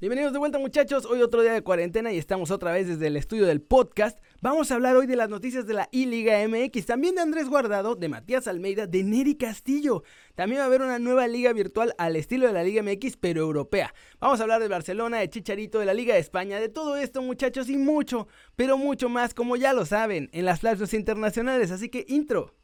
Bienvenidos 0.00 0.32
de 0.32 0.38
vuelta 0.38 0.60
muchachos, 0.60 1.06
hoy 1.06 1.22
otro 1.22 1.42
día 1.42 1.52
de 1.52 1.62
cuarentena 1.62 2.12
y 2.12 2.18
estamos 2.18 2.52
otra 2.52 2.70
vez 2.70 2.86
desde 2.86 3.08
el 3.08 3.16
estudio 3.16 3.46
del 3.46 3.60
podcast. 3.60 4.16
Vamos 4.40 4.70
a 4.70 4.76
hablar 4.76 4.94
hoy 4.94 5.08
de 5.08 5.16
las 5.16 5.28
noticias 5.28 5.66
de 5.66 5.74
la 5.74 5.88
I-Liga 5.90 6.38
MX, 6.46 6.86
también 6.86 7.16
de 7.16 7.22
Andrés 7.22 7.48
Guardado, 7.48 7.96
de 7.96 8.08
Matías 8.08 8.46
Almeida, 8.46 8.86
de 8.86 9.02
Neri 9.02 9.34
Castillo. 9.34 10.04
También 10.36 10.60
va 10.60 10.62
a 10.62 10.66
haber 10.68 10.82
una 10.82 11.00
nueva 11.00 11.26
liga 11.26 11.52
virtual 11.52 11.96
al 11.98 12.14
estilo 12.14 12.46
de 12.46 12.52
la 12.52 12.62
Liga 12.62 12.80
MX, 12.80 13.16
pero 13.16 13.40
europea. 13.40 13.92
Vamos 14.20 14.38
a 14.38 14.44
hablar 14.44 14.60
de 14.60 14.68
Barcelona, 14.68 15.18
de 15.18 15.30
Chicharito, 15.30 15.80
de 15.80 15.86
la 15.86 15.94
Liga 15.94 16.14
de 16.14 16.20
España, 16.20 16.60
de 16.60 16.68
todo 16.68 16.96
esto 16.96 17.20
muchachos 17.20 17.68
y 17.68 17.76
mucho, 17.76 18.28
pero 18.54 18.78
mucho 18.78 19.08
más 19.08 19.34
como 19.34 19.56
ya 19.56 19.72
lo 19.72 19.84
saben, 19.84 20.30
en 20.32 20.44
las 20.44 20.60
flashes 20.60 20.94
internacionales, 20.94 21.72
así 21.72 21.88
que 21.88 22.04
intro. 22.06 22.54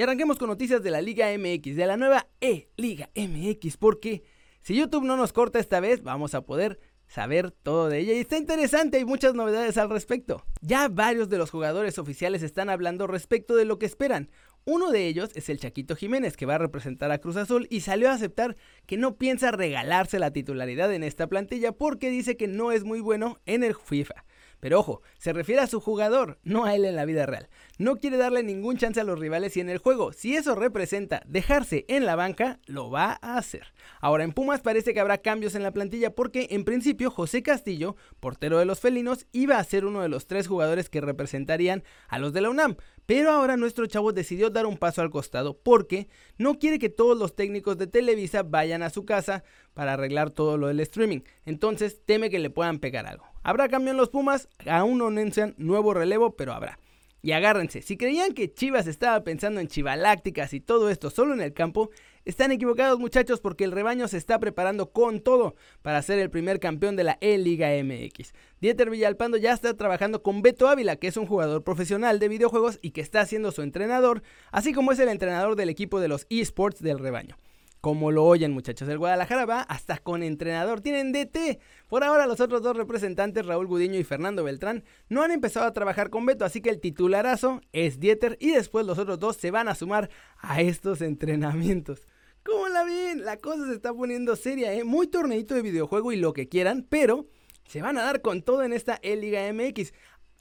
Y 0.00 0.02
arranquemos 0.02 0.38
con 0.38 0.48
noticias 0.48 0.82
de 0.82 0.90
la 0.90 1.02
Liga 1.02 1.26
MX, 1.36 1.76
de 1.76 1.86
la 1.86 1.98
nueva 1.98 2.26
E-Liga 2.40 3.10
MX, 3.14 3.76
porque 3.76 4.22
si 4.62 4.74
YouTube 4.74 5.04
no 5.04 5.14
nos 5.18 5.34
corta 5.34 5.58
esta 5.58 5.78
vez, 5.78 6.02
vamos 6.02 6.34
a 6.34 6.40
poder 6.40 6.80
saber 7.06 7.50
todo 7.50 7.90
de 7.90 7.98
ella. 7.98 8.14
Y 8.14 8.20
está 8.20 8.38
interesante, 8.38 8.96
hay 8.96 9.04
muchas 9.04 9.34
novedades 9.34 9.76
al 9.76 9.90
respecto. 9.90 10.42
Ya 10.62 10.88
varios 10.88 11.28
de 11.28 11.36
los 11.36 11.50
jugadores 11.50 11.98
oficiales 11.98 12.42
están 12.42 12.70
hablando 12.70 13.08
respecto 13.08 13.54
de 13.54 13.66
lo 13.66 13.78
que 13.78 13.84
esperan. 13.84 14.30
Uno 14.64 14.90
de 14.90 15.06
ellos 15.06 15.32
es 15.34 15.50
el 15.50 15.60
Chaquito 15.60 15.94
Jiménez, 15.94 16.38
que 16.38 16.46
va 16.46 16.54
a 16.54 16.58
representar 16.58 17.10
a 17.10 17.18
Cruz 17.18 17.36
Azul 17.36 17.66
y 17.68 17.80
salió 17.80 18.08
a 18.08 18.14
aceptar 18.14 18.56
que 18.86 18.96
no 18.96 19.16
piensa 19.16 19.50
regalarse 19.50 20.18
la 20.18 20.32
titularidad 20.32 20.94
en 20.94 21.02
esta 21.02 21.26
plantilla 21.26 21.72
porque 21.72 22.08
dice 22.08 22.38
que 22.38 22.48
no 22.48 22.72
es 22.72 22.84
muy 22.84 23.00
bueno 23.00 23.38
en 23.44 23.64
el 23.64 23.74
FIFA. 23.74 24.24
Pero 24.60 24.78
ojo, 24.78 25.02
se 25.18 25.32
refiere 25.32 25.62
a 25.62 25.66
su 25.66 25.80
jugador, 25.80 26.38
no 26.42 26.64
a 26.64 26.74
él 26.74 26.84
en 26.84 26.96
la 26.96 27.04
vida 27.06 27.26
real. 27.26 27.48
No 27.78 27.96
quiere 27.96 28.18
darle 28.18 28.42
ningún 28.42 28.76
chance 28.76 29.00
a 29.00 29.04
los 29.04 29.18
rivales 29.18 29.56
y 29.56 29.60
en 29.60 29.70
el 29.70 29.78
juego, 29.78 30.12
si 30.12 30.36
eso 30.36 30.54
representa 30.54 31.22
dejarse 31.26 31.86
en 31.88 32.04
la 32.04 32.14
banca, 32.14 32.60
lo 32.66 32.90
va 32.90 33.18
a 33.22 33.38
hacer. 33.38 33.72
Ahora 34.00 34.24
en 34.24 34.32
Pumas 34.32 34.60
parece 34.60 34.92
que 34.92 35.00
habrá 35.00 35.18
cambios 35.18 35.54
en 35.54 35.62
la 35.62 35.72
plantilla 35.72 36.14
porque 36.14 36.48
en 36.50 36.64
principio 36.64 37.10
José 37.10 37.42
Castillo, 37.42 37.96
portero 38.20 38.58
de 38.58 38.66
los 38.66 38.80
felinos, 38.80 39.26
iba 39.32 39.58
a 39.58 39.64
ser 39.64 39.86
uno 39.86 40.02
de 40.02 40.08
los 40.08 40.26
tres 40.26 40.46
jugadores 40.46 40.90
que 40.90 41.00
representarían 41.00 41.82
a 42.08 42.18
los 42.18 42.32
de 42.32 42.42
la 42.42 42.50
UNAM. 42.50 42.76
Pero 43.06 43.30
ahora 43.30 43.56
nuestro 43.56 43.86
chavo 43.86 44.12
decidió 44.12 44.50
dar 44.50 44.66
un 44.66 44.76
paso 44.76 45.02
al 45.02 45.10
costado 45.10 45.58
porque 45.58 46.08
no 46.38 46.58
quiere 46.58 46.78
que 46.78 46.90
todos 46.90 47.18
los 47.18 47.34
técnicos 47.34 47.76
de 47.78 47.86
Televisa 47.86 48.42
vayan 48.42 48.82
a 48.82 48.90
su 48.90 49.04
casa 49.04 49.42
para 49.74 49.94
arreglar 49.94 50.30
todo 50.30 50.58
lo 50.58 50.68
del 50.68 50.80
streaming. 50.80 51.20
Entonces 51.44 52.02
teme 52.04 52.30
que 52.30 52.38
le 52.38 52.50
puedan 52.50 52.78
pegar 52.78 53.06
algo. 53.06 53.29
Habrá 53.42 53.68
cambio 53.68 53.92
en 53.92 53.96
los 53.96 54.10
Pumas, 54.10 54.48
aún 54.66 54.98
no 54.98 55.06
anuncian 55.06 55.54
nuevo 55.56 55.94
relevo, 55.94 56.36
pero 56.36 56.52
habrá. 56.52 56.78
Y 57.22 57.32
agárrense, 57.32 57.82
si 57.82 57.98
creían 57.98 58.32
que 58.32 58.52
Chivas 58.52 58.86
estaba 58.86 59.22
pensando 59.24 59.60
en 59.60 59.68
chivalácticas 59.68 60.54
y 60.54 60.60
todo 60.60 60.88
esto 60.88 61.10
solo 61.10 61.34
en 61.34 61.42
el 61.42 61.52
campo, 61.52 61.90
están 62.24 62.50
equivocados 62.50 62.98
muchachos 62.98 63.40
porque 63.40 63.64
el 63.64 63.72
rebaño 63.72 64.08
se 64.08 64.16
está 64.16 64.38
preparando 64.38 64.90
con 64.90 65.20
todo 65.20 65.54
para 65.82 66.00
ser 66.00 66.18
el 66.18 66.30
primer 66.30 66.60
campeón 66.60 66.96
de 66.96 67.04
la 67.04 67.18
E-Liga 67.20 67.68
MX. 67.82 68.32
Dieter 68.60 68.88
Villalpando 68.88 69.36
ya 69.36 69.52
está 69.52 69.74
trabajando 69.76 70.22
con 70.22 70.40
Beto 70.40 70.68
Ávila, 70.68 70.96
que 70.96 71.08
es 71.08 71.16
un 71.18 71.26
jugador 71.26 71.62
profesional 71.62 72.18
de 72.18 72.28
videojuegos 72.28 72.78
y 72.80 72.92
que 72.92 73.02
está 73.02 73.24
siendo 73.26 73.52
su 73.52 73.62
entrenador, 73.62 74.22
así 74.50 74.72
como 74.72 74.92
es 74.92 74.98
el 74.98 75.08
entrenador 75.10 75.56
del 75.56 75.68
equipo 75.68 76.00
de 76.00 76.08
los 76.08 76.26
esports 76.30 76.82
del 76.82 76.98
rebaño. 76.98 77.36
Como 77.80 78.10
lo 78.10 78.24
oyen 78.24 78.52
muchachos, 78.52 78.88
el 78.90 78.98
Guadalajara 78.98 79.46
va 79.46 79.62
hasta 79.62 79.96
con 79.96 80.22
entrenador, 80.22 80.82
tienen 80.82 81.12
DT. 81.12 81.60
Por 81.88 82.04
ahora 82.04 82.26
los 82.26 82.40
otros 82.40 82.60
dos 82.62 82.76
representantes, 82.76 83.46
Raúl 83.46 83.66
Gudiño 83.66 83.98
y 83.98 84.04
Fernando 84.04 84.44
Beltrán, 84.44 84.84
no 85.08 85.22
han 85.22 85.30
empezado 85.30 85.66
a 85.66 85.72
trabajar 85.72 86.10
con 86.10 86.26
Beto, 86.26 86.44
así 86.44 86.60
que 86.60 86.68
el 86.68 86.78
titularazo 86.78 87.62
es 87.72 87.98
Dieter 87.98 88.36
y 88.38 88.50
después 88.50 88.84
los 88.84 88.98
otros 88.98 89.18
dos 89.18 89.36
se 89.36 89.50
van 89.50 89.68
a 89.68 89.74
sumar 89.74 90.10
a 90.38 90.60
estos 90.60 91.00
entrenamientos. 91.00 92.06
¿Cómo 92.42 92.68
la 92.68 92.84
ven? 92.84 93.24
La 93.24 93.38
cosa 93.38 93.66
se 93.66 93.74
está 93.74 93.94
poniendo 93.94 94.36
seria, 94.36 94.72
¿eh? 94.74 94.84
Muy 94.84 95.06
torneito 95.06 95.54
de 95.54 95.62
videojuego 95.62 96.12
y 96.12 96.16
lo 96.16 96.34
que 96.34 96.48
quieran, 96.48 96.86
pero 96.88 97.28
se 97.66 97.80
van 97.80 97.96
a 97.96 98.02
dar 98.02 98.20
con 98.20 98.42
todo 98.42 98.62
en 98.62 98.74
esta 98.74 98.98
E-Liga 99.02 99.50
MX. 99.52 99.92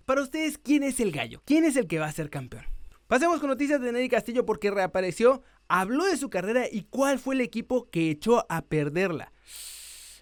Para 0.06 0.24
ustedes, 0.24 0.58
¿quién 0.58 0.84
es 0.84 1.00
el 1.00 1.12
gallo? 1.12 1.42
¿Quién 1.46 1.63
es 1.63 1.78
el 1.78 1.88
que 1.88 2.00
va 2.00 2.08
a 2.08 2.12
ser 2.12 2.30
campeón? 2.30 2.66
Pasemos 3.09 3.40
con 3.40 3.50
noticias 3.50 3.81
de 3.81 3.92
Neri 3.92 4.08
Castillo 4.08 4.46
porque 4.46 4.70
reapareció, 4.70 5.42
habló 5.68 6.06
de 6.06 6.16
su 6.16 6.30
carrera 6.30 6.68
y 6.72 6.84
cuál 6.84 7.18
fue 7.18 7.34
el 7.34 7.42
equipo 7.42 7.90
que 7.90 8.12
echó 8.12 8.46
a 8.50 8.62
perderla. 8.62 9.34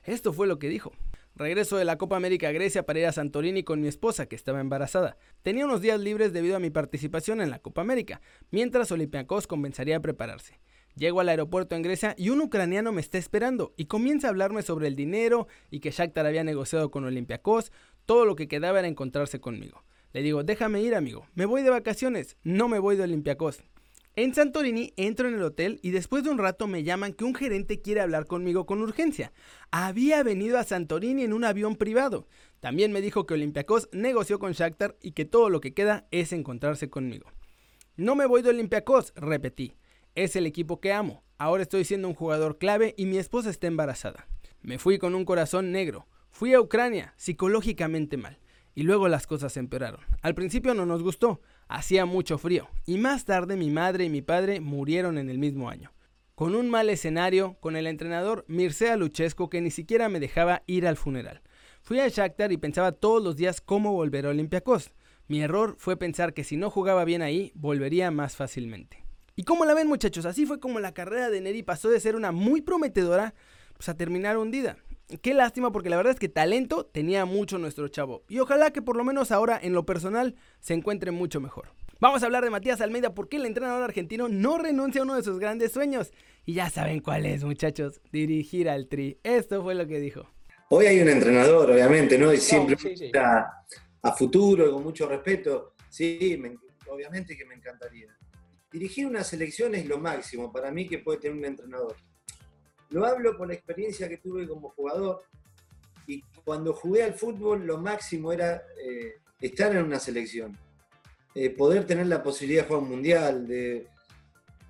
Esto 0.06 0.32
fue 0.32 0.48
lo 0.48 0.58
que 0.58 0.70
dijo. 0.70 0.94
Regreso 1.36 1.76
de 1.76 1.84
la 1.84 1.98
Copa 1.98 2.16
América 2.16 2.48
a 2.48 2.54
Grecia 2.54 2.86
para 2.86 3.00
ir 3.00 3.06
a 3.08 3.12
Santorini 3.12 3.64
con 3.64 3.82
mi 3.82 3.90
esposa, 3.90 4.28
que 4.28 4.38
estaba 4.38 4.62
embarazada. 4.62 5.18
Tenía 5.44 5.66
unos 5.66 5.82
días 5.82 6.00
libres 6.00 6.32
debido 6.32 6.56
a 6.56 6.62
mi 6.62 6.70
participación 6.70 7.42
en 7.42 7.50
la 7.50 7.60
Copa 7.60 7.82
América, 7.82 8.22
mientras 8.52 8.90
Olympiacos 8.90 9.48
comenzaría 9.48 9.98
a 9.98 10.02
prepararse. 10.02 10.62
Llego 10.96 11.20
al 11.20 11.28
aeropuerto 11.28 11.76
en 11.76 11.82
Grecia 11.82 12.16
y 12.18 12.30
un 12.30 12.40
ucraniano 12.40 12.94
me 12.94 13.02
está 13.02 13.18
esperando 13.18 13.74
y 13.76 13.88
comienza 13.88 14.28
a 14.28 14.30
hablarme 14.30 14.62
sobre 14.62 14.88
el 14.88 14.96
dinero 14.96 15.50
y 15.72 15.82
que 15.82 15.92
Shakhtar 15.92 16.26
había 16.26 16.46
negociado 16.46 16.90
con 16.90 17.04
Olympiacos, 17.04 17.74
todo 18.06 18.24
lo 18.24 18.38
que 18.38 18.48
quedaba 18.48 18.80
era 18.80 18.88
encontrarse 18.88 19.42
conmigo. 19.42 19.84
Le 20.18 20.24
digo, 20.24 20.42
déjame 20.42 20.82
ir, 20.82 20.96
amigo. 20.96 21.28
Me 21.36 21.46
voy 21.46 21.62
de 21.62 21.70
vacaciones. 21.70 22.38
No 22.42 22.68
me 22.68 22.80
voy 22.80 22.96
de 22.96 23.04
Olympiacos. 23.04 23.62
En 24.16 24.34
Santorini 24.34 24.92
entro 24.98 25.28
en 25.28 25.36
el 25.36 25.44
hotel 25.44 25.80
y 25.84 25.92
después 25.92 26.24
de 26.24 26.32
un 26.32 26.40
rato 26.40 26.66
me 26.66 26.82
llaman 26.82 27.14
que 27.14 27.24
un 27.24 27.36
gerente 27.36 27.84
quiere 27.84 28.02
hablar 28.02 28.26
conmigo 28.26 28.66
con 28.66 28.82
urgencia. 28.82 29.32
Había 29.70 30.24
venido 30.24 30.58
a 30.58 30.64
Santorini 30.64 31.24
en 31.24 31.34
un 31.34 31.44
avión 31.44 31.76
privado. 31.76 32.28
También 32.60 32.92
me 32.92 33.02
dijo 33.02 33.28
que 33.28 33.36
Olympiacos 33.36 33.90
negoció 33.92 34.40
con 34.40 34.54
Shakhtar 34.54 34.98
y 35.04 35.12
que 35.12 35.26
todo 35.26 35.52
lo 35.52 35.62
que 35.62 35.76
queda 35.76 36.08
es 36.10 36.34
encontrarse 36.34 36.90
conmigo. 36.90 37.32
No 37.96 38.16
me 38.16 38.26
voy 38.26 38.42
de 38.42 38.50
Olympiacos, 38.50 39.14
repetí. 39.16 39.76
Es 40.16 40.36
el 40.36 40.48
equipo 40.48 40.82
que 40.82 40.94
amo. 40.94 41.22
Ahora 41.38 41.62
estoy 41.62 41.86
siendo 41.86 42.08
un 42.08 42.16
jugador 42.16 42.58
clave 42.58 42.96
y 42.98 43.06
mi 43.06 43.20
esposa 43.20 43.52
está 43.52 43.68
embarazada. 43.68 44.28
Me 44.64 44.80
fui 44.80 44.98
con 44.98 45.14
un 45.14 45.26
corazón 45.26 45.72
negro. 45.72 46.08
Fui 46.32 46.56
a 46.56 46.60
Ucrania, 46.60 47.14
psicológicamente 47.18 48.18
mal 48.18 48.40
y 48.78 48.84
luego 48.84 49.08
las 49.08 49.26
cosas 49.26 49.58
empeoraron. 49.58 50.02
Al 50.22 50.36
principio 50.36 50.76
no 50.76 50.86
nos 50.86 51.02
gustó, 51.02 51.42
hacía 51.68 52.06
mucho 52.06 52.38
frío, 52.38 52.70
y 52.86 53.00
más 53.00 53.26
tarde 53.26 53.56
mi 53.58 53.72
madre 53.72 54.06
y 54.06 54.10
mi 54.10 54.22
padre 54.22 54.60
murieron 54.60 55.18
en 55.18 55.32
el 55.32 55.40
mismo 55.40 55.68
año. 55.68 55.92
Con 56.36 56.54
un 56.54 56.70
mal 56.70 56.92
escenario, 56.92 57.58
con 57.60 57.76
el 57.76 57.88
entrenador 57.88 58.46
Mircea 58.48 58.96
Luchesco 58.96 59.50
que 59.50 59.62
ni 59.62 59.72
siquiera 59.72 60.10
me 60.10 60.20
dejaba 60.20 60.62
ir 60.68 60.86
al 60.86 60.96
funeral. 60.96 61.42
Fui 61.82 62.00
a 62.00 62.08
Shakhtar 62.08 62.52
y 62.52 62.58
pensaba 62.58 62.92
todos 62.92 63.24
los 63.24 63.36
días 63.36 63.62
cómo 63.62 63.94
volver 63.94 64.28
a 64.28 64.30
Olympiacos. 64.30 64.92
Mi 65.28 65.42
error 65.42 65.76
fue 65.80 65.98
pensar 65.98 66.36
que 66.36 66.44
si 66.44 66.56
no 66.56 66.70
jugaba 66.70 67.04
bien 67.04 67.24
ahí, 67.24 67.52
volvería 67.56 68.12
más 68.12 68.36
fácilmente. 68.36 69.04
¿Y 69.36 69.42
cómo 69.42 69.66
la 69.66 69.74
ven 69.74 69.88
muchachos? 69.88 70.28
Así 70.28 70.46
fue 70.46 70.60
como 70.60 70.80
la 70.80 70.94
carrera 70.94 71.32
de 71.32 71.42
Neri 71.42 71.64
pasó 71.64 71.90
de 71.90 72.00
ser 72.00 72.16
una 72.16 72.32
muy 72.32 72.62
prometedora 72.62 73.34
pues, 73.74 73.90
a 73.90 73.98
terminar 73.98 74.38
hundida. 74.38 74.78
Qué 75.22 75.34
lástima 75.34 75.72
porque 75.72 75.90
la 75.90 75.96
verdad 75.96 76.14
es 76.14 76.20
que 76.20 76.28
talento 76.28 76.86
tenía 76.86 77.24
mucho 77.24 77.58
nuestro 77.58 77.88
chavo. 77.88 78.24
Y 78.28 78.40
ojalá 78.40 78.72
que 78.72 78.82
por 78.82 78.98
lo 78.98 79.06
menos 79.06 79.32
ahora 79.32 79.58
en 79.62 79.72
lo 79.72 79.86
personal 79.86 80.36
se 80.60 80.74
encuentre 80.74 81.12
mucho 81.12 81.40
mejor. 81.40 81.70
Vamos 82.02 82.22
a 82.22 82.26
hablar 82.26 82.44
de 82.44 82.50
Matías 82.50 82.82
Almeida 82.82 83.14
porque 83.16 83.38
el 83.38 83.46
entrenador 83.46 83.84
argentino 83.84 84.28
no 84.28 84.58
renuncia 84.58 85.02
a 85.02 85.06
uno 85.06 85.16
de 85.16 85.24
sus 85.24 85.40
grandes 85.40 85.72
sueños. 85.72 86.12
Y 86.46 86.54
ya 86.56 86.70
saben 86.70 87.00
cuál 87.00 87.26
es, 87.26 87.46
muchachos, 87.46 88.02
dirigir 88.12 88.70
al 88.70 88.88
Tri. 88.88 89.18
Esto 89.24 89.64
fue 89.64 89.76
lo 89.76 89.88
que 89.88 90.00
dijo. 90.00 90.30
Hoy 90.70 90.86
hay 90.88 91.00
un 91.00 91.08
entrenador, 91.08 91.72
obviamente, 91.72 92.18
¿no? 92.18 92.34
Y 92.34 92.38
siempre 92.38 92.78
A, 94.02 94.12
futuro, 94.12 94.74
con 94.74 94.84
mucho 94.84 95.08
respeto. 95.08 95.74
Sí, 95.90 96.38
obviamente 96.90 97.38
que 97.38 97.46
me 97.46 97.56
encantaría. 97.56 98.14
Dirigir 98.70 99.08
una 99.08 99.24
selección 99.24 99.74
es 99.74 99.86
lo 99.86 99.98
máximo 100.00 100.52
para 100.52 100.70
mí 100.70 100.86
que 100.86 101.00
puede 101.00 101.20
tener 101.20 101.38
un 101.38 101.46
entrenador. 101.46 101.96
Lo 102.90 103.06
hablo 103.06 103.38
por 103.38 103.48
la 103.48 103.54
experiencia 103.54 104.08
que 104.08 104.18
tuve 104.18 104.48
como 104.48 104.70
jugador 104.70 105.24
y 106.08 106.24
cuando 106.46 106.74
jugué 106.74 107.04
al 107.04 107.14
fútbol 107.14 107.66
lo 107.66 107.78
máximo 107.78 108.32
era 108.32 108.64
eh, 108.82 109.16
estar 109.42 109.76
en 109.76 109.84
una 109.84 110.00
selección, 110.00 110.58
eh, 111.36 111.50
poder 111.50 111.86
tener 111.86 112.08
la 112.08 112.24
posibilidad 112.24 112.64
de 112.64 112.68
jugar 112.68 112.84
un 112.84 112.90
mundial, 112.90 113.48
de, 113.48 113.88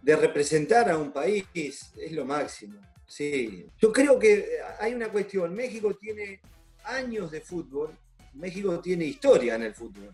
representar 0.03 0.89
a 0.89 0.97
un 0.97 1.11
país, 1.11 1.45
es 1.53 2.12
lo 2.13 2.24
máximo. 2.24 2.80
Sí. 3.06 3.65
Yo 3.77 3.91
creo 3.91 4.18
que 4.18 4.47
hay 4.80 4.94
una 4.94 5.09
cuestión, 5.09 5.53
México 5.53 5.94
tiene 5.95 6.39
años 6.86 7.30
de 7.30 7.41
fútbol, 7.41 7.91
México 8.33 8.80
tiene 8.80 9.03
historia 9.06 9.56
en 9.56 9.63
el 9.63 9.75
fútbol. 9.75 10.09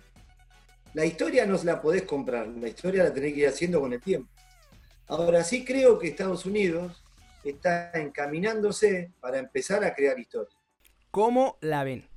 La 0.96 1.06
historia 1.06 1.46
no 1.46 1.60
la 1.64 1.80
podés 1.80 2.04
comprar, 2.04 2.48
la 2.48 2.68
historia 2.68 3.04
la 3.04 3.14
tenés 3.14 3.34
que 3.34 3.42
ir 3.42 3.48
haciendo 3.48 3.80
con 3.80 3.94
el 3.94 4.02
tiempo. 4.02 4.32
Ahora 5.08 5.44
sí 5.44 5.64
creo 5.64 6.00
que 6.00 6.08
Estados 6.08 6.46
Unidos 6.46 7.03
está 7.52 7.92
encaminándose 7.94 9.12
para 9.20 9.40
empezar 9.40 9.84
a 9.84 9.94
crear 9.94 10.20
historia. 10.20 10.56
¿Cómo 11.12 11.58
la 11.62 11.84
ven? 11.84 12.08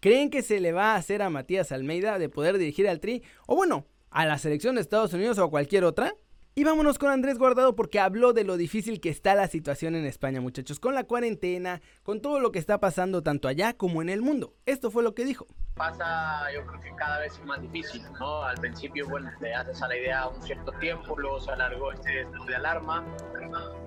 ¿Creen 0.00 0.30
que 0.30 0.42
se 0.42 0.60
le 0.60 0.72
va 0.72 0.92
a 0.92 0.96
hacer 0.96 1.22
a 1.22 1.30
Matías 1.30 1.72
Almeida 1.72 2.18
de 2.18 2.28
poder 2.28 2.58
dirigir 2.58 2.88
al 2.88 3.00
Tri? 3.00 3.22
O 3.46 3.56
bueno, 3.56 3.86
a 4.10 4.26
la 4.26 4.38
selección 4.38 4.76
de 4.76 4.80
Estados 4.80 5.12
Unidos 5.12 5.38
o 5.38 5.44
a 5.44 5.50
cualquier 5.50 5.84
otra? 5.84 6.14
Y 6.58 6.64
vámonos 6.64 6.98
con 6.98 7.10
Andrés 7.10 7.38
Guardado 7.38 7.76
porque 7.76 8.00
habló 8.00 8.32
de 8.32 8.42
lo 8.42 8.56
difícil 8.56 9.00
que 9.00 9.10
está 9.10 9.36
la 9.36 9.46
situación 9.46 9.94
en 9.94 10.04
España, 10.04 10.40
muchachos, 10.40 10.80
con 10.80 10.92
la 10.92 11.04
cuarentena, 11.04 11.80
con 12.02 12.20
todo 12.20 12.40
lo 12.40 12.50
que 12.50 12.58
está 12.58 12.80
pasando 12.80 13.22
tanto 13.22 13.46
allá 13.46 13.74
como 13.74 14.02
en 14.02 14.08
el 14.08 14.22
mundo. 14.22 14.56
Esto 14.66 14.90
fue 14.90 15.04
lo 15.04 15.14
que 15.14 15.24
dijo. 15.24 15.46
Pasa, 15.76 16.50
yo 16.52 16.66
creo 16.66 16.80
que 16.80 16.90
cada 16.96 17.20
vez 17.20 17.34
es 17.34 17.44
más 17.44 17.62
difícil, 17.62 18.02
¿no? 18.18 18.42
Al 18.42 18.56
principio, 18.56 19.08
bueno, 19.08 19.30
te 19.38 19.54
haces 19.54 19.80
a 19.80 19.86
la 19.86 19.96
idea 19.96 20.26
un 20.26 20.42
cierto 20.42 20.72
tiempo, 20.80 21.16
luego 21.16 21.38
se 21.38 21.52
alargó 21.52 21.92
este 21.92 22.26
de 22.48 22.56
alarma 22.56 23.06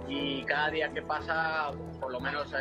y 0.07 0.30
cada 0.45 0.69
día 0.69 0.91
que 0.91 1.01
pasa, 1.01 1.71
por 1.99 2.11
lo 2.11 2.19
menos 2.19 2.51
eh, 2.53 2.57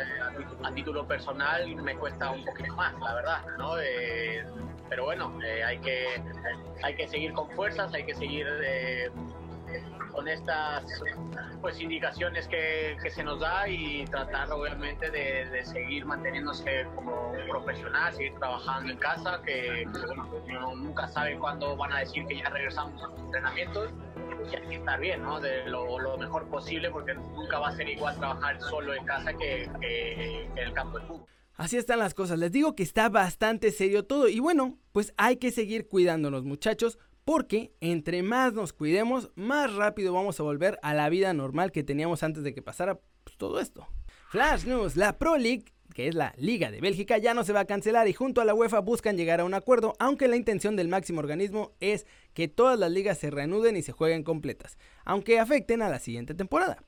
a, 0.63 0.71
título 0.73 1.07
personal, 1.07 1.75
me 1.75 1.95
cuesta 1.95 2.31
un 2.31 2.43
poquito 2.45 2.75
más, 2.75 2.97
la 2.99 3.15
verdad, 3.15 3.45
¿no? 3.57 3.79
Eh, 3.79 4.43
pero 4.89 5.05
bueno, 5.05 5.39
eh, 5.43 5.63
hay, 5.63 5.79
que, 5.79 6.21
hay 6.83 6.95
que 6.95 7.07
seguir 7.07 7.33
con 7.33 7.49
fuerzas, 7.51 7.93
hay 7.93 8.03
que 8.05 8.15
seguir 8.15 8.47
con 10.11 10.27
estas 10.27 10.83
pues 11.61 11.79
indicaciones 11.79 12.47
que, 12.47 12.97
que, 13.01 13.09
se 13.09 13.23
nos 13.23 13.39
da 13.39 13.67
y 13.69 14.03
tratar 14.05 14.51
obviamente 14.51 15.09
de, 15.09 15.63
seguir 15.63 16.05
manteniéndose 16.05 16.85
como 16.95 17.31
profesional, 17.49 18.11
seguir 18.13 18.33
trabajando 18.35 18.91
en 18.91 18.97
casa, 18.97 19.41
que, 19.45 19.85
uno 20.49 20.75
nunca 20.75 21.07
sabe 21.07 21.37
cuándo 21.37 21.77
van 21.77 21.93
a 21.93 21.99
decir 21.99 22.25
que 22.25 22.37
ya 22.37 22.49
regresamos 22.49 23.01
a 23.01 23.07
los 23.07 23.19
entrenamientos 23.21 23.89
y 24.47 24.67
que 24.67 24.75
estar 24.75 24.99
bien, 24.99 25.23
¿no? 25.23 25.39
De 25.39 25.65
lo, 25.67 26.17
mejor 26.17 26.47
posible 26.49 26.89
porque 26.91 27.13
nunca 27.13 27.59
va 27.59 27.69
a 27.69 27.75
ser 27.75 27.89
igual 27.89 28.17
trabajar 28.17 28.59
solo 28.61 28.93
en 28.93 29.03
casa 29.05 29.33
que, 29.33 29.69
que 29.79 30.43
en 30.43 30.57
el 30.57 30.73
campo 30.73 30.99
de 30.99 31.05
fútbol. 31.05 31.27
Así 31.55 31.77
están 31.77 31.99
las 31.99 32.13
cosas, 32.13 32.39
les 32.39 32.51
digo 32.51 32.75
que 32.75 32.83
está 32.83 33.09
bastante 33.09 33.71
serio 33.71 34.05
todo 34.05 34.27
y 34.27 34.39
bueno, 34.39 34.79
pues 34.93 35.13
hay 35.17 35.37
que 35.37 35.51
seguir 35.51 35.87
cuidándonos 35.87 36.43
muchachos, 36.43 36.97
porque 37.23 37.73
entre 37.81 38.23
más 38.23 38.53
nos 38.53 38.73
cuidemos, 38.73 39.31
más 39.35 39.73
rápido 39.75 40.13
vamos 40.13 40.39
a 40.39 40.43
volver 40.43 40.79
a 40.81 40.93
la 40.93 41.09
vida 41.09 41.33
normal 41.33 41.71
que 41.71 41.83
teníamos 41.83 42.23
antes 42.23 42.43
de 42.43 42.53
que 42.53 42.61
pasara 42.61 42.99
pues, 43.23 43.37
todo 43.37 43.59
esto. 43.59 43.87
Flash 44.29 44.65
News, 44.65 44.95
la 44.95 45.17
Pro 45.17 45.37
League, 45.37 45.65
que 45.91 46.07
es 46.07 46.15
la 46.15 46.33
Liga 46.37 46.71
de 46.71 46.81
Bélgica, 46.81 47.17
ya 47.17 47.33
no 47.33 47.43
se 47.43 47.53
va 47.53 47.61
a 47.61 47.65
cancelar 47.65 48.07
y 48.07 48.13
junto 48.13 48.41
a 48.41 48.45
la 48.45 48.53
UEFA 48.53 48.79
buscan 48.79 49.17
llegar 49.17 49.39
a 49.39 49.45
un 49.45 49.53
acuerdo, 49.53 49.93
aunque 49.99 50.27
la 50.27 50.35
intención 50.35 50.75
del 50.75 50.87
máximo 50.87 51.19
organismo 51.19 51.71
es 51.79 52.05
que 52.33 52.47
todas 52.47 52.79
las 52.79 52.91
ligas 52.91 53.17
se 53.17 53.29
reanuden 53.29 53.77
y 53.77 53.81
se 53.81 53.91
jueguen 53.91 54.23
completas, 54.23 54.77
aunque 55.05 55.39
afecten 55.39 55.81
a 55.81 55.89
la 55.89 55.99
siguiente 55.99 56.33
temporada. 56.33 56.83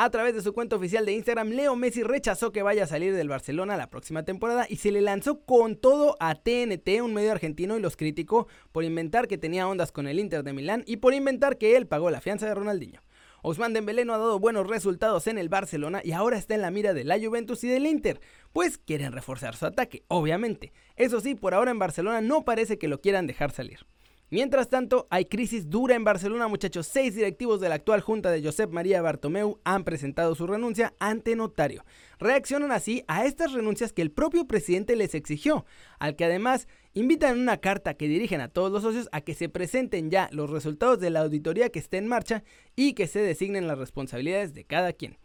A 0.00 0.10
través 0.10 0.32
de 0.32 0.42
su 0.42 0.52
cuenta 0.52 0.76
oficial 0.76 1.04
de 1.04 1.12
Instagram, 1.12 1.48
Leo 1.48 1.74
Messi 1.74 2.04
rechazó 2.04 2.52
que 2.52 2.62
vaya 2.62 2.84
a 2.84 2.86
salir 2.86 3.16
del 3.16 3.28
Barcelona 3.28 3.76
la 3.76 3.90
próxima 3.90 4.22
temporada 4.22 4.64
y 4.68 4.76
se 4.76 4.92
le 4.92 5.00
lanzó 5.00 5.40
con 5.40 5.74
todo 5.74 6.16
a 6.20 6.36
TNT, 6.36 7.02
un 7.02 7.14
medio 7.14 7.32
argentino, 7.32 7.76
y 7.76 7.80
los 7.80 7.96
criticó 7.96 8.46
por 8.70 8.84
inventar 8.84 9.26
que 9.26 9.38
tenía 9.38 9.66
ondas 9.66 9.90
con 9.90 10.06
el 10.06 10.20
Inter 10.20 10.44
de 10.44 10.52
Milán 10.52 10.84
y 10.86 10.98
por 10.98 11.14
inventar 11.14 11.58
que 11.58 11.76
él 11.76 11.88
pagó 11.88 12.10
la 12.10 12.20
fianza 12.20 12.46
de 12.46 12.54
Ronaldinho. 12.54 13.00
Ousmane 13.42 13.74
Dembélé 13.74 14.04
no 14.04 14.14
ha 14.14 14.18
dado 14.18 14.38
buenos 14.38 14.66
resultados 14.66 15.26
en 15.26 15.38
el 15.38 15.48
Barcelona 15.48 16.00
y 16.02 16.12
ahora 16.12 16.38
está 16.38 16.54
en 16.54 16.62
la 16.62 16.70
mira 16.70 16.94
de 16.94 17.04
la 17.04 17.18
Juventus 17.18 17.62
y 17.64 17.68
del 17.68 17.86
Inter, 17.86 18.20
pues 18.52 18.78
quieren 18.78 19.12
reforzar 19.12 19.56
su 19.56 19.66
ataque, 19.66 20.02
obviamente. 20.08 20.72
Eso 20.96 21.20
sí, 21.20 21.34
por 21.34 21.54
ahora 21.54 21.70
en 21.70 21.78
Barcelona 21.78 22.20
no 22.20 22.44
parece 22.44 22.78
que 22.78 22.88
lo 22.88 23.00
quieran 23.00 23.26
dejar 23.26 23.50
salir. 23.50 23.86
Mientras 24.30 24.68
tanto, 24.68 25.06
hay 25.08 25.24
crisis 25.24 25.70
dura 25.70 25.94
en 25.94 26.04
Barcelona, 26.04 26.48
muchachos. 26.48 26.86
Seis 26.86 27.14
directivos 27.14 27.60
de 27.60 27.70
la 27.70 27.76
actual 27.76 28.02
junta 28.02 28.30
de 28.30 28.42
Josep 28.42 28.70
María 28.70 29.00
Bartomeu 29.00 29.58
han 29.64 29.84
presentado 29.84 30.34
su 30.34 30.46
renuncia 30.46 30.92
ante 30.98 31.34
notario. 31.34 31.82
Reaccionan 32.18 32.72
así 32.72 33.04
a 33.06 33.26
estas 33.26 33.52
renuncias 33.52 33.92
que 33.92 34.02
el 34.02 34.10
propio 34.10 34.46
presidente 34.46 34.96
les 34.96 35.14
exigió, 35.14 35.64
al 35.98 36.16
que 36.16 36.24
además 36.24 36.66
invitan 36.92 37.36
en 37.36 37.42
una 37.42 37.58
carta 37.58 37.94
que 37.94 38.08
dirigen 38.08 38.40
a 38.40 38.48
todos 38.48 38.72
los 38.72 38.82
socios 38.82 39.08
a 39.12 39.20
que 39.20 39.34
se 39.34 39.48
presenten 39.48 40.10
ya 40.10 40.28
los 40.32 40.50
resultados 40.50 40.98
de 40.98 41.10
la 41.10 41.20
auditoría 41.20 41.70
que 41.70 41.78
esté 41.78 41.98
en 41.98 42.08
marcha 42.08 42.42
y 42.74 42.94
que 42.94 43.06
se 43.06 43.20
designen 43.20 43.68
las 43.68 43.78
responsabilidades 43.78 44.52
de 44.52 44.64
cada 44.64 44.92
quien. 44.92 45.18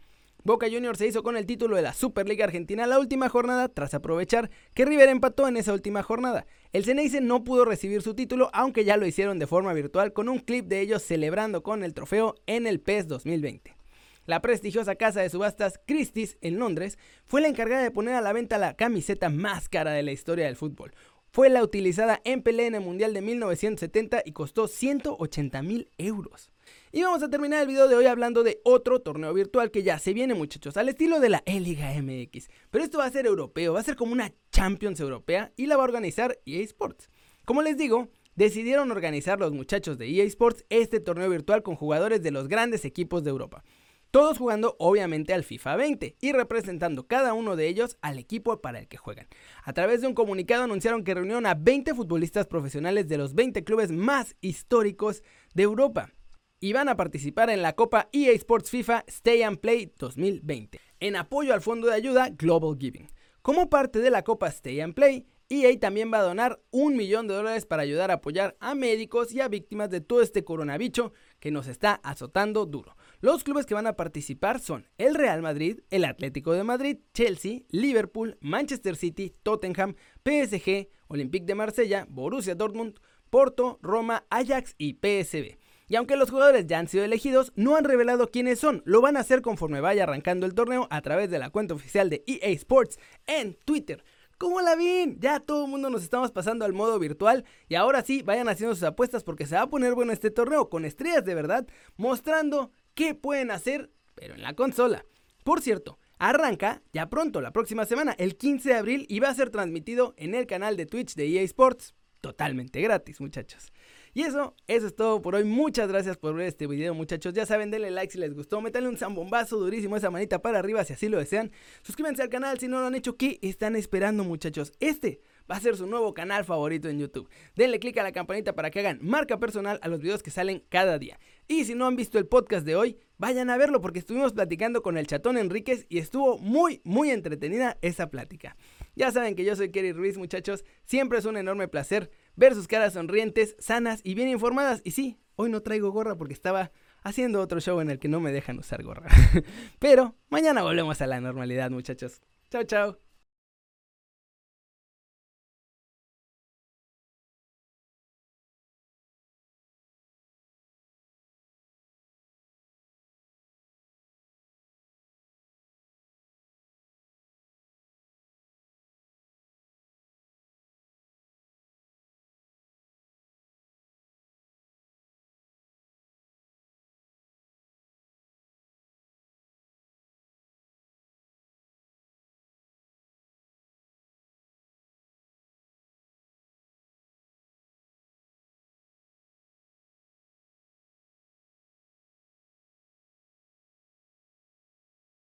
Boca 0.46 0.66
Juniors 0.70 0.98
se 0.98 1.06
hizo 1.06 1.22
con 1.22 1.38
el 1.38 1.46
título 1.46 1.74
de 1.74 1.80
la 1.80 1.94
Superliga 1.94 2.44
Argentina 2.44 2.86
la 2.86 2.98
última 2.98 3.30
jornada 3.30 3.70
tras 3.70 3.94
aprovechar 3.94 4.50
que 4.74 4.84
River 4.84 5.08
empató 5.08 5.48
en 5.48 5.56
esa 5.56 5.72
última 5.72 6.02
jornada. 6.02 6.46
El 6.74 6.84
Ceneice 6.84 7.22
no 7.22 7.44
pudo 7.44 7.64
recibir 7.64 8.02
su 8.02 8.14
título 8.14 8.50
aunque 8.52 8.84
ya 8.84 8.98
lo 8.98 9.06
hicieron 9.06 9.38
de 9.38 9.46
forma 9.46 9.72
virtual 9.72 10.12
con 10.12 10.28
un 10.28 10.40
clip 10.40 10.66
de 10.66 10.80
ellos 10.80 11.02
celebrando 11.02 11.62
con 11.62 11.82
el 11.82 11.94
trofeo 11.94 12.34
en 12.46 12.66
el 12.66 12.78
PES 12.78 13.08
2020. 13.08 13.83
La 14.26 14.40
prestigiosa 14.40 14.94
casa 14.94 15.20
de 15.20 15.28
subastas 15.28 15.78
Christie's 15.86 16.38
en 16.40 16.58
Londres 16.58 16.98
fue 17.26 17.42
la 17.42 17.48
encargada 17.48 17.82
de 17.82 17.90
poner 17.90 18.14
a 18.14 18.22
la 18.22 18.32
venta 18.32 18.56
la 18.56 18.74
camiseta 18.74 19.28
más 19.28 19.68
cara 19.68 19.92
de 19.92 20.02
la 20.02 20.12
historia 20.12 20.46
del 20.46 20.56
fútbol. 20.56 20.92
Fue 21.30 21.50
la 21.50 21.62
utilizada 21.62 22.22
en 22.24 22.42
pelea 22.42 22.68
en 22.68 22.76
el 22.76 22.80
Mundial 22.80 23.12
de 23.12 23.20
1970 23.20 24.22
y 24.24 24.32
costó 24.32 24.66
180 24.66 25.62
mil 25.62 25.90
euros. 25.98 26.52
Y 26.92 27.02
vamos 27.02 27.22
a 27.22 27.28
terminar 27.28 27.60
el 27.60 27.68
video 27.68 27.88
de 27.88 27.96
hoy 27.96 28.06
hablando 28.06 28.44
de 28.44 28.60
otro 28.64 29.00
torneo 29.00 29.34
virtual 29.34 29.70
que 29.70 29.82
ya 29.82 29.98
se 29.98 30.14
viene 30.14 30.32
muchachos, 30.32 30.76
al 30.76 30.88
estilo 30.88 31.20
de 31.20 31.28
la 31.28 31.42
E-Liga 31.44 31.90
MX. 32.00 32.48
Pero 32.70 32.84
esto 32.84 32.98
va 32.98 33.06
a 33.06 33.10
ser 33.10 33.26
europeo, 33.26 33.74
va 33.74 33.80
a 33.80 33.84
ser 33.84 33.96
como 33.96 34.12
una 34.12 34.32
Champions 34.52 35.00
europea 35.00 35.52
y 35.56 35.66
la 35.66 35.76
va 35.76 35.82
a 35.82 35.86
organizar 35.86 36.38
EA 36.46 36.62
Sports. 36.62 37.10
Como 37.44 37.62
les 37.62 37.76
digo, 37.76 38.08
decidieron 38.36 38.90
organizar 38.90 39.38
los 39.38 39.52
muchachos 39.52 39.98
de 39.98 40.08
EA 40.08 40.24
Sports 40.24 40.64
este 40.70 41.00
torneo 41.00 41.28
virtual 41.28 41.62
con 41.62 41.76
jugadores 41.76 42.22
de 42.22 42.30
los 42.30 42.48
grandes 42.48 42.84
equipos 42.84 43.24
de 43.24 43.30
Europa. 43.30 43.64
Todos 44.14 44.38
jugando 44.38 44.76
obviamente 44.78 45.34
al 45.34 45.42
FIFA 45.42 45.74
20 45.74 46.18
y 46.20 46.30
representando 46.30 47.08
cada 47.08 47.34
uno 47.34 47.56
de 47.56 47.66
ellos 47.66 47.98
al 48.00 48.16
equipo 48.16 48.60
para 48.60 48.78
el 48.78 48.86
que 48.86 48.96
juegan. 48.96 49.26
A 49.64 49.72
través 49.72 50.02
de 50.02 50.06
un 50.06 50.14
comunicado 50.14 50.62
anunciaron 50.62 51.02
que 51.02 51.14
reunieron 51.14 51.46
a 51.46 51.54
20 51.54 51.96
futbolistas 51.96 52.46
profesionales 52.46 53.08
de 53.08 53.18
los 53.18 53.34
20 53.34 53.64
clubes 53.64 53.90
más 53.90 54.36
históricos 54.40 55.24
de 55.54 55.64
Europa 55.64 56.12
y 56.60 56.72
van 56.72 56.88
a 56.88 56.96
participar 56.96 57.50
en 57.50 57.60
la 57.60 57.72
Copa 57.72 58.08
EA 58.12 58.30
Sports 58.34 58.70
FIFA 58.70 59.02
Stay 59.08 59.42
and 59.42 59.58
Play 59.58 59.92
2020, 59.98 60.78
en 61.00 61.16
apoyo 61.16 61.52
al 61.52 61.60
fondo 61.60 61.88
de 61.88 61.94
ayuda 61.94 62.28
Global 62.28 62.76
Giving. 62.78 63.08
Como 63.42 63.68
parte 63.68 63.98
de 63.98 64.12
la 64.12 64.22
Copa 64.22 64.46
Stay 64.46 64.80
and 64.80 64.94
Play, 64.94 65.26
EA 65.48 65.76
también 65.80 66.12
va 66.12 66.18
a 66.18 66.22
donar 66.22 66.62
un 66.70 66.96
millón 66.96 67.26
de 67.26 67.34
dólares 67.34 67.66
para 67.66 67.82
ayudar 67.82 68.12
a 68.12 68.14
apoyar 68.14 68.56
a 68.60 68.76
médicos 68.76 69.32
y 69.32 69.40
a 69.40 69.48
víctimas 69.48 69.90
de 69.90 70.00
todo 70.00 70.22
este 70.22 70.44
coronavirus 70.44 71.10
que 71.40 71.50
nos 71.50 71.66
está 71.66 71.94
azotando 72.04 72.64
duro. 72.64 72.96
Los 73.24 73.42
clubes 73.42 73.64
que 73.64 73.72
van 73.72 73.86
a 73.86 73.96
participar 73.96 74.60
son 74.60 74.86
el 74.98 75.14
Real 75.14 75.40
Madrid, 75.40 75.80
el 75.88 76.04
Atlético 76.04 76.52
de 76.52 76.62
Madrid, 76.62 76.98
Chelsea, 77.14 77.60
Liverpool, 77.70 78.36
Manchester 78.42 78.96
City, 78.96 79.34
Tottenham, 79.42 79.94
PSG, 80.26 80.90
Olympique 81.08 81.46
de 81.46 81.54
Marsella, 81.54 82.06
Borussia 82.10 82.54
Dortmund, 82.54 83.00
Porto, 83.30 83.78
Roma, 83.80 84.26
Ajax 84.28 84.74
y 84.76 84.98
PSV. 85.00 85.56
Y 85.88 85.96
aunque 85.96 86.16
los 86.16 86.28
jugadores 86.30 86.66
ya 86.66 86.78
han 86.78 86.86
sido 86.86 87.02
elegidos, 87.02 87.54
no 87.56 87.76
han 87.76 87.84
revelado 87.84 88.30
quiénes 88.30 88.58
son. 88.58 88.82
Lo 88.84 89.00
van 89.00 89.16
a 89.16 89.20
hacer 89.20 89.40
conforme 89.40 89.80
vaya 89.80 90.02
arrancando 90.02 90.44
el 90.44 90.52
torneo 90.52 90.86
a 90.90 91.00
través 91.00 91.30
de 91.30 91.38
la 91.38 91.48
cuenta 91.48 91.72
oficial 91.72 92.10
de 92.10 92.24
EA 92.26 92.50
Sports 92.50 92.98
en 93.26 93.54
Twitter. 93.64 94.04
¿Cómo 94.36 94.60
la 94.60 94.76
ven? 94.76 95.18
Ya 95.18 95.40
todo 95.40 95.64
el 95.64 95.70
mundo 95.70 95.88
nos 95.88 96.02
estamos 96.02 96.30
pasando 96.30 96.66
al 96.66 96.74
modo 96.74 96.98
virtual 96.98 97.46
y 97.68 97.76
ahora 97.76 98.02
sí, 98.02 98.20
vayan 98.20 98.50
haciendo 98.50 98.74
sus 98.74 98.84
apuestas 98.84 99.24
porque 99.24 99.46
se 99.46 99.54
va 99.54 99.62
a 99.62 99.70
poner 99.70 99.94
bueno 99.94 100.12
este 100.12 100.30
torneo 100.30 100.68
con 100.68 100.84
estrellas 100.84 101.24
de 101.24 101.34
verdad, 101.34 101.66
mostrando 101.96 102.70
qué 102.94 103.14
pueden 103.14 103.50
hacer, 103.50 103.90
pero 104.14 104.34
en 104.34 104.42
la 104.42 104.54
consola. 104.54 105.04
Por 105.44 105.60
cierto, 105.60 105.98
arranca 106.18 106.82
ya 106.92 107.08
pronto, 107.08 107.40
la 107.40 107.52
próxima 107.52 107.84
semana, 107.84 108.14
el 108.18 108.36
15 108.36 108.68
de 108.68 108.74
abril, 108.74 109.06
y 109.08 109.20
va 109.20 109.28
a 109.28 109.34
ser 109.34 109.50
transmitido 109.50 110.14
en 110.16 110.34
el 110.34 110.46
canal 110.46 110.76
de 110.76 110.86
Twitch 110.86 111.14
de 111.14 111.26
EA 111.26 111.42
Sports, 111.42 111.94
totalmente 112.20 112.80
gratis, 112.80 113.20
muchachos. 113.20 113.72
Y 114.14 114.22
eso, 114.22 114.54
eso 114.68 114.86
es 114.86 114.94
todo 114.94 115.20
por 115.20 115.34
hoy. 115.34 115.42
Muchas 115.42 115.88
gracias 115.88 116.16
por 116.16 116.34
ver 116.34 116.46
este 116.46 116.68
video, 116.68 116.94
muchachos. 116.94 117.34
Ya 117.34 117.46
saben, 117.46 117.72
denle 117.72 117.90
like 117.90 118.12
si 118.12 118.18
les 118.18 118.32
gustó. 118.32 118.60
Métanle 118.60 118.88
un 118.88 118.96
zambombazo 118.96 119.58
durísimo 119.58 119.96
esa 119.96 120.08
manita 120.08 120.40
para 120.40 120.60
arriba 120.60 120.84
si 120.84 120.92
así 120.92 121.08
lo 121.08 121.18
desean. 121.18 121.50
Suscríbanse 121.82 122.22
al 122.22 122.28
canal 122.28 122.58
si 122.60 122.68
no 122.68 122.80
lo 122.80 122.86
han 122.86 122.94
hecho. 122.94 123.16
¿Qué 123.16 123.40
están 123.42 123.74
esperando, 123.74 124.22
muchachos? 124.22 124.72
Este 124.78 125.20
va 125.50 125.56
a 125.56 125.60
ser 125.60 125.76
su 125.76 125.86
nuevo 125.86 126.14
canal 126.14 126.44
favorito 126.44 126.88
en 126.88 126.98
YouTube. 126.98 127.28
Denle 127.54 127.78
click 127.78 127.98
a 127.98 128.02
la 128.02 128.12
campanita 128.12 128.54
para 128.54 128.70
que 128.70 128.80
hagan 128.80 128.98
marca 129.02 129.38
personal 129.38 129.78
a 129.82 129.88
los 129.88 130.00
videos 130.00 130.22
que 130.22 130.30
salen 130.30 130.64
cada 130.68 130.98
día. 130.98 131.18
Y 131.48 131.64
si 131.64 131.74
no 131.74 131.86
han 131.86 131.96
visto 131.96 132.18
el 132.18 132.26
podcast 132.26 132.64
de 132.66 132.76
hoy, 132.76 132.98
vayan 133.18 133.50
a 133.50 133.56
verlo 133.56 133.80
porque 133.80 133.98
estuvimos 133.98 134.32
platicando 134.32 134.82
con 134.82 134.96
el 134.96 135.06
chatón 135.06 135.36
Enríquez 135.36 135.86
y 135.88 135.98
estuvo 135.98 136.38
muy, 136.38 136.80
muy 136.84 137.10
entretenida 137.10 137.78
esa 137.82 138.10
plática. 138.10 138.56
Ya 138.96 139.10
saben 139.10 139.34
que 139.34 139.44
yo 139.44 139.56
soy 139.56 139.70
Kerry 139.70 139.92
Ruiz, 139.92 140.16
muchachos. 140.16 140.64
Siempre 140.84 141.18
es 141.18 141.24
un 141.24 141.36
enorme 141.36 141.68
placer 141.68 142.10
ver 142.36 142.54
sus 142.54 142.68
caras 142.68 142.94
sonrientes, 142.94 143.56
sanas 143.58 144.00
y 144.04 144.14
bien 144.14 144.28
informadas. 144.28 144.80
Y 144.84 144.92
sí, 144.92 145.18
hoy 145.36 145.50
no 145.50 145.62
traigo 145.62 145.90
gorra 145.90 146.16
porque 146.16 146.34
estaba 146.34 146.72
haciendo 147.02 147.40
otro 147.40 147.60
show 147.60 147.80
en 147.80 147.90
el 147.90 147.98
que 147.98 148.08
no 148.08 148.20
me 148.20 148.32
dejan 148.32 148.58
usar 148.58 148.82
gorra. 148.82 149.08
Pero 149.78 150.16
mañana 150.30 150.62
volvemos 150.62 151.00
a 151.00 151.06
la 151.06 151.20
normalidad, 151.20 151.70
muchachos. 151.70 152.22
Chao, 152.50 152.64
chao. 152.64 153.13